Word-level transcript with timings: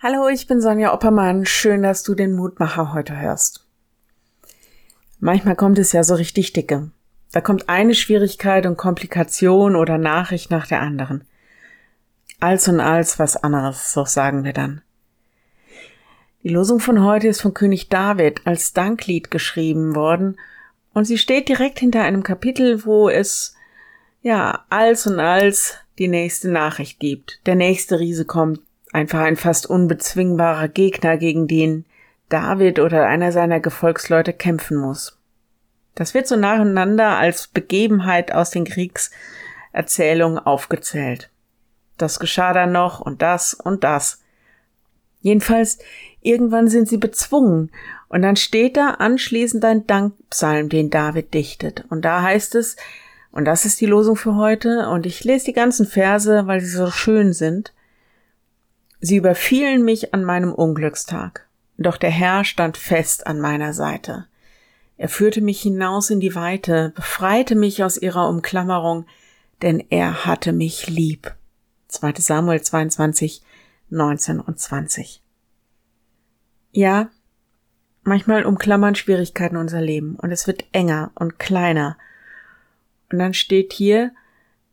Hallo, 0.00 0.28
ich 0.28 0.46
bin 0.46 0.60
Sonja 0.60 0.94
Oppermann. 0.94 1.44
Schön, 1.44 1.82
dass 1.82 2.04
du 2.04 2.14
den 2.14 2.36
Mutmacher 2.36 2.92
heute 2.94 3.16
hörst. 3.16 3.66
Manchmal 5.18 5.56
kommt 5.56 5.76
es 5.80 5.90
ja 5.90 6.04
so 6.04 6.14
richtig 6.14 6.52
dicke. 6.52 6.92
Da 7.32 7.40
kommt 7.40 7.68
eine 7.68 7.96
Schwierigkeit 7.96 8.64
und 8.64 8.76
Komplikation 8.76 9.74
oder 9.74 9.98
Nachricht 9.98 10.52
nach 10.52 10.68
der 10.68 10.82
anderen. 10.82 11.24
Als 12.38 12.68
und 12.68 12.78
als 12.78 13.18
was 13.18 13.36
anderes, 13.36 13.92
so 13.92 14.04
sagen 14.04 14.44
wir 14.44 14.52
dann. 14.52 14.82
Die 16.44 16.50
Losung 16.50 16.78
von 16.78 17.02
heute 17.02 17.26
ist 17.26 17.40
von 17.40 17.52
König 17.52 17.88
David 17.88 18.42
als 18.46 18.72
Danklied 18.72 19.32
geschrieben 19.32 19.96
worden 19.96 20.38
und 20.94 21.06
sie 21.06 21.18
steht 21.18 21.48
direkt 21.48 21.80
hinter 21.80 22.04
einem 22.04 22.22
Kapitel, 22.22 22.84
wo 22.84 23.08
es 23.08 23.56
ja 24.22 24.64
als 24.70 25.08
und 25.08 25.18
als 25.18 25.74
die 25.98 26.06
nächste 26.06 26.50
Nachricht 26.50 27.00
gibt. 27.00 27.40
Der 27.46 27.56
nächste 27.56 27.98
Riese 27.98 28.24
kommt, 28.24 28.60
Einfach 28.92 29.20
ein 29.20 29.36
fast 29.36 29.66
unbezwingbarer 29.68 30.68
Gegner, 30.68 31.18
gegen 31.18 31.46
den 31.46 31.84
David 32.28 32.78
oder 32.78 33.06
einer 33.06 33.32
seiner 33.32 33.60
Gefolgsleute 33.60 34.32
kämpfen 34.32 34.76
muss. 34.76 35.18
Das 35.94 36.14
wird 36.14 36.26
so 36.26 36.36
nacheinander 36.36 37.18
als 37.18 37.48
Begebenheit 37.48 38.32
aus 38.32 38.50
den 38.50 38.64
Kriegserzählungen 38.64 40.38
aufgezählt. 40.38 41.30
Das 41.96 42.20
geschah 42.20 42.52
dann 42.52 42.72
noch 42.72 43.00
und 43.00 43.22
das 43.22 43.54
und 43.54 43.82
das. 43.84 44.22
Jedenfalls, 45.20 45.78
irgendwann 46.22 46.68
sind 46.68 46.88
sie 46.88 46.98
bezwungen 46.98 47.72
und 48.08 48.22
dann 48.22 48.36
steht 48.36 48.76
da 48.76 48.90
anschließend 48.90 49.64
ein 49.64 49.86
Dankpsalm, 49.86 50.68
den 50.68 50.90
David 50.90 51.34
dichtet. 51.34 51.84
Und 51.90 52.04
da 52.04 52.22
heißt 52.22 52.54
es, 52.54 52.76
und 53.30 53.44
das 53.44 53.64
ist 53.64 53.80
die 53.80 53.86
Losung 53.86 54.16
für 54.16 54.36
heute, 54.36 54.88
und 54.88 55.04
ich 55.04 55.24
lese 55.24 55.46
die 55.46 55.52
ganzen 55.52 55.86
Verse, 55.86 56.46
weil 56.46 56.60
sie 56.60 56.74
so 56.74 56.90
schön 56.90 57.32
sind. 57.32 57.72
Sie 59.00 59.16
überfielen 59.16 59.84
mich 59.84 60.12
an 60.12 60.24
meinem 60.24 60.52
Unglückstag, 60.52 61.48
doch 61.76 61.96
der 61.96 62.10
Herr 62.10 62.44
stand 62.44 62.76
fest 62.76 63.26
an 63.26 63.40
meiner 63.40 63.72
Seite. 63.72 64.26
Er 64.96 65.08
führte 65.08 65.40
mich 65.40 65.60
hinaus 65.62 66.10
in 66.10 66.18
die 66.18 66.34
Weite, 66.34 66.92
befreite 66.96 67.54
mich 67.54 67.84
aus 67.84 67.96
ihrer 67.96 68.28
Umklammerung, 68.28 69.06
denn 69.62 69.84
er 69.90 70.24
hatte 70.24 70.52
mich 70.52 70.88
lieb. 70.88 71.34
2. 71.86 72.14
Samuel 72.16 72.60
22, 72.60 73.42
19 73.90 74.40
und 74.40 74.58
20. 74.58 75.22
Ja, 76.72 77.10
manchmal 78.02 78.44
umklammern 78.44 78.96
Schwierigkeiten 78.96 79.56
unser 79.56 79.80
Leben 79.80 80.16
und 80.16 80.32
es 80.32 80.48
wird 80.48 80.64
enger 80.72 81.12
und 81.14 81.38
kleiner. 81.38 81.96
Und 83.10 83.20
dann 83.20 83.34
steht 83.34 83.72
hier, 83.72 84.12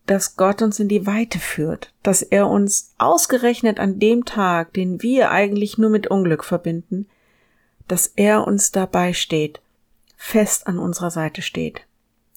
dass 0.05 0.35
Gott 0.35 0.61
uns 0.61 0.79
in 0.79 0.87
die 0.87 1.07
Weite 1.07 1.39
führt, 1.39 1.91
dass 2.03 2.21
er 2.21 2.47
uns 2.47 2.93
ausgerechnet 2.97 3.79
an 3.79 3.99
dem 3.99 4.25
Tag, 4.25 4.73
den 4.73 5.01
wir 5.01 5.31
eigentlich 5.31 5.77
nur 5.77 5.89
mit 5.89 6.07
Unglück 6.07 6.43
verbinden, 6.43 7.07
dass 7.87 8.07
er 8.07 8.45
uns 8.45 8.71
dabei 8.71 9.13
steht, 9.13 9.61
fest 10.15 10.67
an 10.67 10.77
unserer 10.77 11.11
Seite 11.11 11.41
steht. 11.41 11.81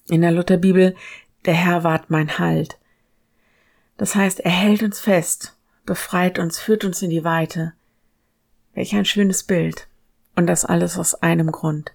In 0.07 0.21
der 0.21 0.31
Lutherbibel, 0.31 0.95
der 1.45 1.53
Herr 1.53 1.83
ward 1.83 2.09
mein 2.09 2.39
Halt. 2.39 2.77
Das 3.97 4.15
heißt, 4.15 4.39
er 4.39 4.51
hält 4.51 4.81
uns 4.81 4.99
fest, 4.99 5.55
befreit 5.85 6.39
uns, 6.39 6.59
führt 6.59 6.85
uns 6.85 7.01
in 7.01 7.09
die 7.09 7.23
Weite. 7.23 7.73
Welch 8.73 8.95
ein 8.95 9.05
schönes 9.05 9.43
Bild. 9.43 9.87
Und 10.35 10.47
das 10.47 10.63
alles 10.63 10.97
aus 10.97 11.15
einem 11.15 11.51
Grund. 11.51 11.91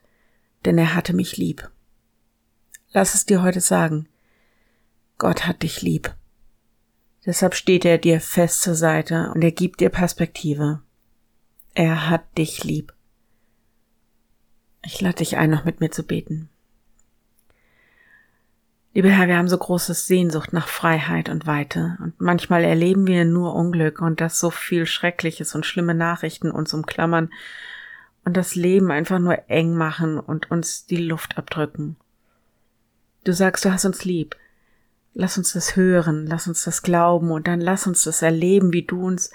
Denn 0.64 0.76
er 0.76 0.94
hatte 0.94 1.14
mich 1.14 1.36
lieb. 1.36 1.70
Lass 2.92 3.14
es 3.14 3.24
dir 3.24 3.42
heute 3.42 3.60
sagen. 3.60 4.06
Gott 5.18 5.46
hat 5.46 5.62
dich 5.62 5.82
lieb. 5.82 6.14
Deshalb 7.26 7.54
steht 7.54 7.84
er 7.84 7.98
dir 7.98 8.20
fest 8.20 8.62
zur 8.62 8.74
Seite 8.74 9.30
und 9.34 9.42
er 9.42 9.52
gibt 9.52 9.80
dir 9.80 9.88
Perspektive. 9.88 10.82
Er 11.74 12.10
hat 12.10 12.36
dich 12.36 12.64
lieb. 12.64 12.92
Ich 14.84 15.00
lade 15.00 15.16
dich 15.16 15.36
ein, 15.36 15.50
noch 15.50 15.64
mit 15.64 15.80
mir 15.80 15.90
zu 15.90 16.02
beten. 16.02 16.50
Lieber 18.92 19.08
Herr, 19.08 19.26
wir 19.26 19.38
haben 19.38 19.48
so 19.48 19.58
großes 19.58 20.06
Sehnsucht 20.06 20.52
nach 20.52 20.68
Freiheit 20.68 21.28
und 21.28 21.48
Weite 21.48 21.96
und 22.00 22.20
manchmal 22.20 22.62
erleben 22.62 23.08
wir 23.08 23.24
nur 23.24 23.54
Unglück 23.54 24.00
und 24.00 24.20
dass 24.20 24.38
so 24.38 24.50
viel 24.50 24.86
Schreckliches 24.86 25.56
und 25.56 25.66
schlimme 25.66 25.94
Nachrichten 25.94 26.50
uns 26.52 26.72
umklammern 26.74 27.32
und 28.24 28.36
das 28.36 28.54
Leben 28.54 28.92
einfach 28.92 29.18
nur 29.18 29.50
eng 29.50 29.74
machen 29.74 30.20
und 30.20 30.50
uns 30.50 30.86
die 30.86 30.96
Luft 30.96 31.38
abdrücken. 31.38 31.96
Du 33.24 33.32
sagst, 33.32 33.64
du 33.64 33.72
hast 33.72 33.84
uns 33.84 34.04
lieb. 34.04 34.36
Lass 35.14 35.38
uns 35.38 35.52
das 35.52 35.76
hören, 35.76 36.26
lass 36.26 36.48
uns 36.48 36.64
das 36.64 36.82
glauben 36.82 37.30
und 37.30 37.46
dann 37.46 37.60
lass 37.60 37.86
uns 37.86 38.02
das 38.02 38.20
erleben, 38.22 38.72
wie 38.72 38.82
du 38.82 39.06
uns 39.06 39.30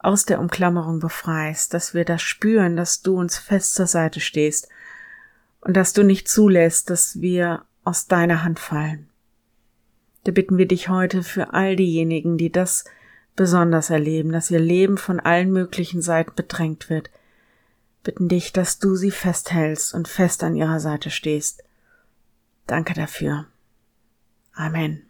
aus 0.00 0.24
der 0.24 0.40
Umklammerung 0.40 0.98
befreist, 0.98 1.72
dass 1.72 1.94
wir 1.94 2.04
das 2.04 2.20
spüren, 2.20 2.76
dass 2.76 3.02
du 3.02 3.16
uns 3.16 3.38
fest 3.38 3.74
zur 3.74 3.86
Seite 3.86 4.18
stehst 4.20 4.68
und 5.60 5.76
dass 5.76 5.92
du 5.92 6.02
nicht 6.02 6.28
zulässt, 6.28 6.90
dass 6.90 7.20
wir 7.20 7.64
aus 7.84 8.06
deiner 8.06 8.42
Hand 8.42 8.58
fallen. 8.58 9.08
Da 10.24 10.32
bitten 10.32 10.58
wir 10.58 10.66
dich 10.66 10.88
heute 10.88 11.22
für 11.22 11.54
all 11.54 11.76
diejenigen, 11.76 12.36
die 12.36 12.50
das 12.50 12.84
besonders 13.36 13.90
erleben, 13.90 14.32
dass 14.32 14.50
ihr 14.50 14.60
Leben 14.60 14.98
von 14.98 15.20
allen 15.20 15.52
möglichen 15.52 16.02
Seiten 16.02 16.32
bedrängt 16.34 16.90
wird, 16.90 17.10
bitten 18.02 18.28
dich, 18.28 18.52
dass 18.52 18.78
du 18.78 18.96
sie 18.96 19.10
festhältst 19.10 19.94
und 19.94 20.08
fest 20.08 20.42
an 20.42 20.56
ihrer 20.56 20.80
Seite 20.80 21.10
stehst. 21.10 21.62
Danke 22.66 22.94
dafür. 22.94 23.46
Amen. 24.52 25.09